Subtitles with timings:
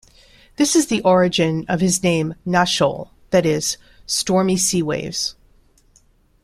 [0.55, 3.77] This is the origin of his name "Nahshol", that is,
[4.07, 5.35] "stormy sea-waves".